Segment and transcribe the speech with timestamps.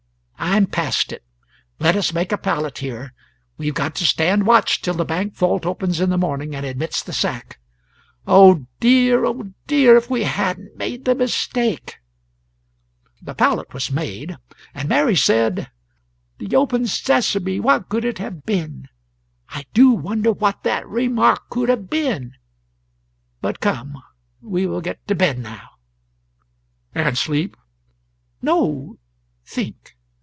[0.51, 1.23] "I'm past it.
[1.79, 3.13] Let us make a pallet here;
[3.57, 7.01] we've got to stand watch till the bank vault opens in the morning and admits
[7.01, 7.59] the sack...
[8.27, 11.99] Oh dear, oh dear if we hadn't made the mistake!"
[13.21, 14.35] The pallet was made,
[14.73, 15.69] and Mary said:
[16.37, 18.89] "The open sesame what could it have been?
[19.49, 22.33] I do wonder what that remark could have been.
[23.39, 24.03] But come;
[24.41, 25.69] we will get to bed now."
[26.93, 27.55] "And sleep?"
[28.41, 28.97] "No;
[29.45, 29.95] think."